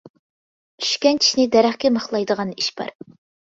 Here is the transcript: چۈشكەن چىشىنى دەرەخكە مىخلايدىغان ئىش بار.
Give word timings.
چۈشكەن 0.85 1.21
چىشىنى 1.21 1.47
دەرەخكە 1.59 1.95
مىخلايدىغان 2.01 2.59
ئىش 2.59 2.75
بار. 2.83 2.95